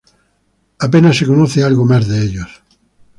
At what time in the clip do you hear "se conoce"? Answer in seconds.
1.15-1.63